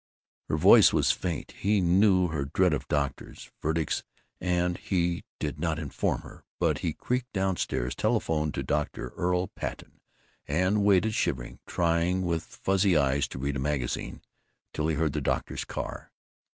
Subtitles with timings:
[0.49, 1.51] Her voice was faint.
[1.51, 4.01] He knew her dread of doctors' verdicts
[4.39, 9.09] and he did not inform her, but he creaked down stairs, telephoned to Dr.
[9.09, 10.01] Earl Patten,
[10.47, 14.23] and waited, shivering, trying with fuzzy eyes to read a magazine,
[14.73, 16.11] till he heard the doctor's car.